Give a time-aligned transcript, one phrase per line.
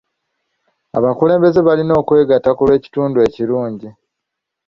[0.97, 3.89] Abakulembeze balina okwegatta ku lw'ekitundu ekirungi.